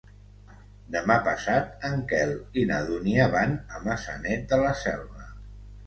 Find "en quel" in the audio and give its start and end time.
1.91-2.35